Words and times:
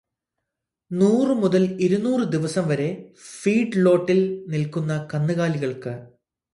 നൂറ് 0.91 1.33
മുതൽ 1.33 1.63
ഇരുന്നൂറ് 1.79 2.23
ദിവസം 2.27 2.67
വരെ 2.67 2.87
ഫീഡ്ലോട്ടിൽ 3.33 4.19
നിൽക്കുന്ന 4.47 4.93
കന്നുകാലികൾക്ക് 5.13 5.93